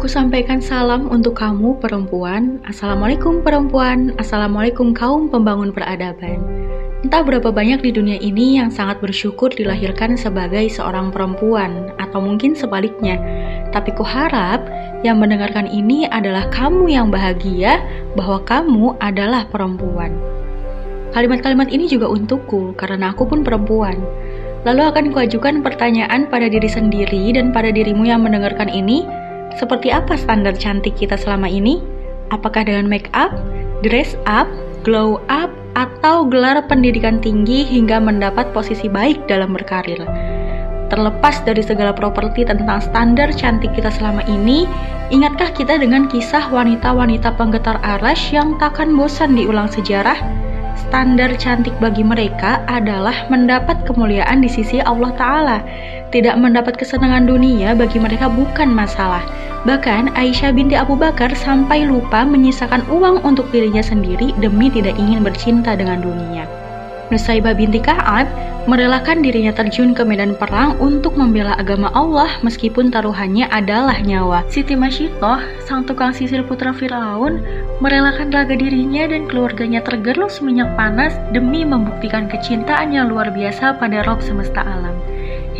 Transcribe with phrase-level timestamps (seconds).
[0.00, 2.56] Ku sampaikan salam untuk kamu perempuan.
[2.64, 4.16] Assalamualaikum perempuan.
[4.16, 6.40] Assalamualaikum kaum pembangun peradaban.
[7.04, 12.56] Entah berapa banyak di dunia ini yang sangat bersyukur dilahirkan sebagai seorang perempuan, atau mungkin
[12.56, 13.20] sebaliknya.
[13.76, 14.64] Tapi ku harap
[15.04, 17.84] yang mendengarkan ini adalah kamu yang bahagia
[18.16, 20.16] bahwa kamu adalah perempuan.
[21.12, 24.00] Kalimat-kalimat ini juga untukku, karena aku pun perempuan.
[24.64, 29.04] Lalu akan kuajukan pertanyaan pada diri sendiri dan pada dirimu yang mendengarkan ini,
[29.58, 31.82] seperti apa standar cantik kita selama ini?
[32.30, 33.34] Apakah dengan make up,
[33.82, 34.46] dress up,
[34.86, 40.02] glow up, atau gelar pendidikan tinggi hingga mendapat posisi baik dalam berkarir?
[40.90, 44.66] Terlepas dari segala properti tentang standar cantik kita selama ini,
[45.14, 50.18] ingatkah kita dengan kisah wanita-wanita penggetar arash yang takkan bosan diulang sejarah?
[50.90, 55.58] Standar cantik bagi mereka adalah mendapat kemuliaan di sisi Allah Ta'ala.
[56.10, 59.22] Tidak mendapat kesenangan dunia bagi mereka bukan masalah.
[59.62, 65.22] Bahkan Aisyah binti Abu Bakar sampai lupa menyisakan uang untuk dirinya sendiri demi tidak ingin
[65.22, 66.50] bercinta dengan dunia.
[67.10, 68.30] Nusaibah binti Ka'ab
[68.70, 74.46] merelakan dirinya terjun ke medan perang untuk membela agama Allah meskipun taruhannya adalah nyawa.
[74.46, 77.42] Siti Masyitoh, sang tukang sisir putra Firaun,
[77.82, 84.06] merelakan raga dirinya dan keluarganya tergerus minyak panas demi membuktikan kecintaan yang luar biasa pada
[84.06, 84.94] Rob semesta alam.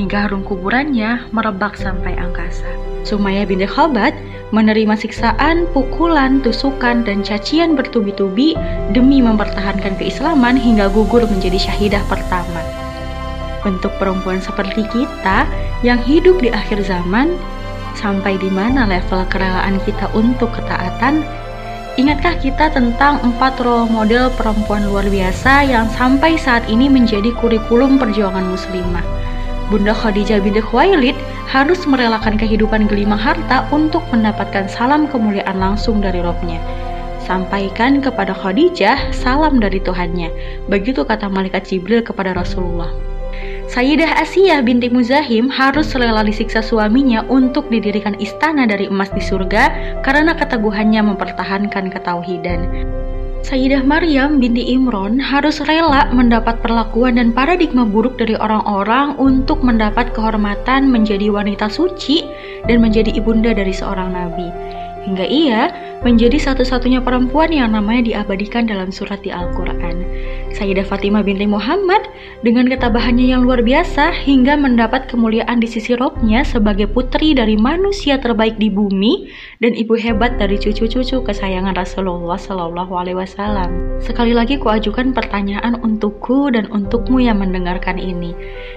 [0.00, 2.64] Hingga harum kuburannya merebak sampai angkasa.
[3.04, 4.16] Sumaya binti Khobat
[4.48, 8.56] menerima siksaan, pukulan, tusukan, dan cacian bertubi-tubi
[8.96, 12.64] demi mempertahankan keislaman hingga gugur menjadi syahidah pertama.
[13.60, 15.44] Bentuk perempuan seperti kita
[15.84, 17.36] yang hidup di akhir zaman,
[17.92, 21.20] sampai di mana level kerelaan kita untuk ketaatan?
[22.00, 28.00] Ingatkah kita tentang empat role model perempuan luar biasa yang sampai saat ini menjadi kurikulum
[28.00, 29.19] perjuangan muslimah?
[29.70, 31.14] Bunda Khadijah binti Khuwailid
[31.46, 36.58] harus merelakan kehidupan gelimang harta untuk mendapatkan salam kemuliaan langsung dari robnya.
[37.22, 40.34] Sampaikan kepada Khadijah salam dari Tuhannya.
[40.66, 42.90] Begitu kata malaikat Jibril kepada Rasulullah.
[43.70, 49.70] Sayyidah Asiyah binti Muzahim harus rela disiksa suaminya untuk didirikan istana dari emas di surga
[50.02, 52.66] karena keteguhannya mempertahankan ketauhidan.
[53.40, 60.12] Sayyidah Maryam binti Imron harus rela mendapat perlakuan dan paradigma buruk dari orang-orang untuk mendapat
[60.12, 62.20] kehormatan menjadi wanita suci
[62.68, 64.69] dan menjadi ibunda dari seorang nabi.
[65.10, 65.74] Hingga ia
[66.06, 70.06] menjadi satu-satunya perempuan yang namanya diabadikan dalam surat di Al-Quran.
[70.54, 72.06] Sayyidah Fatimah binti Muhammad
[72.46, 78.22] dengan ketabahannya yang luar biasa hingga mendapat kemuliaan di sisi robnya sebagai putri dari manusia
[78.22, 83.98] terbaik di bumi dan ibu hebat dari cucu-cucu kesayangan Rasulullah Shallallahu Alaihi Wasallam.
[83.98, 88.30] Sekali lagi kuajukan pertanyaan untukku dan untukmu yang mendengarkan ini.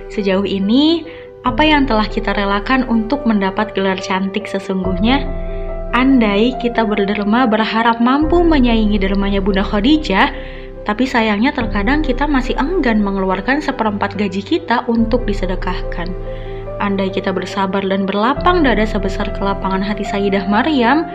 [0.10, 1.06] Sejauh ini,
[1.46, 5.53] apa yang telah kita relakan untuk mendapat gelar cantik sesungguhnya?
[5.94, 10.34] Andai kita berderma berharap mampu menyaingi dermanya Bunda Khadijah,
[10.90, 16.10] tapi sayangnya terkadang kita masih enggan mengeluarkan seperempat gaji kita untuk disedekahkan.
[16.82, 21.06] Andai kita bersabar dan berlapang dada sebesar kelapangan hati Sayyidah Maryam,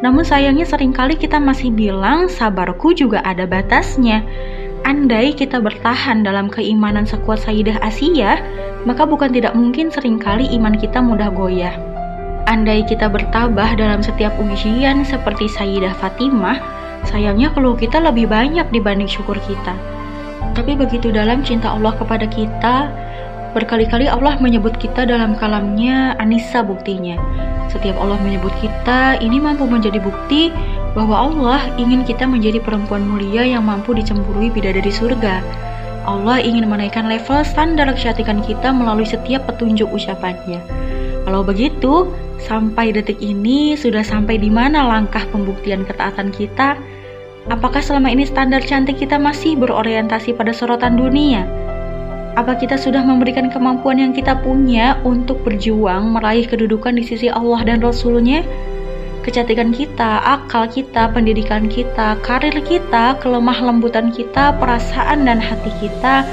[0.00, 4.24] namun sayangnya sering kali kita masih bilang sabarku juga ada batasnya.
[4.88, 8.40] Andai kita bertahan dalam keimanan sekuat Sayyidah Asia,
[8.88, 11.91] maka bukan tidak mungkin sering kali iman kita mudah goyah.
[12.42, 16.58] Andai kita bertabah dalam setiap ujian seperti Sayyidah Fatimah,
[17.06, 19.78] sayangnya keluh kita lebih banyak dibanding syukur kita.
[20.52, 22.90] Tapi begitu dalam cinta Allah kepada kita,
[23.54, 27.14] berkali-kali Allah menyebut kita dalam kalamnya Anissa buktinya.
[27.70, 30.52] Setiap Allah menyebut kita, ini mampu menjadi bukti
[30.92, 35.40] bahwa Allah ingin kita menjadi perempuan mulia yang mampu dicemburui bidadari surga.
[36.02, 40.58] Allah ingin menaikkan level standar kecantikan kita melalui setiap petunjuk ucapannya.
[41.22, 42.10] Kalau begitu,
[42.42, 46.74] Sampai detik ini sudah sampai di mana langkah pembuktian ketaatan kita?
[47.46, 51.46] Apakah selama ini standar cantik kita masih berorientasi pada sorotan dunia?
[52.34, 57.62] Apa kita sudah memberikan kemampuan yang kita punya untuk berjuang meraih kedudukan di sisi Allah
[57.62, 58.42] dan Rasulnya?
[59.22, 66.26] Kecantikan kita, akal kita, pendidikan kita, karir kita, kelemah lembutan kita, perasaan dan hati kita,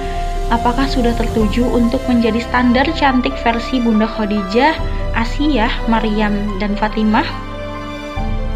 [0.50, 7.26] apakah sudah tertuju untuk menjadi standar cantik versi Bunda Khadijah Asiyah, Maryam, dan Fatimah,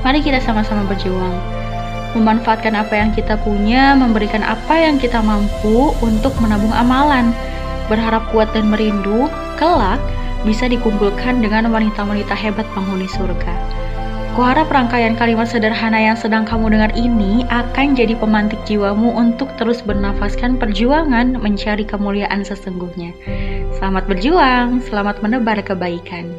[0.05, 1.33] mari kita sama-sama berjuang.
[2.13, 7.33] Memanfaatkan apa yang kita punya, memberikan apa yang kita mampu untuk menabung amalan.
[7.89, 9.99] Berharap kuat dan merindu, kelak
[10.45, 13.72] bisa dikumpulkan dengan wanita-wanita hebat penghuni surga.
[14.33, 19.85] Kuharap rangkaian kalimat sederhana yang sedang kamu dengar ini akan jadi pemantik jiwamu untuk terus
[19.85, 23.13] bernafaskan perjuangan mencari kemuliaan sesungguhnya.
[23.77, 26.33] Selamat berjuang, selamat menebar kebaikan.